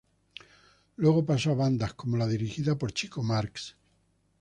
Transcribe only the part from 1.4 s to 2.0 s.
a bandas